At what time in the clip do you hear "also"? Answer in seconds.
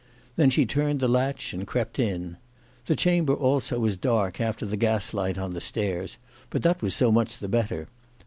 3.35-3.77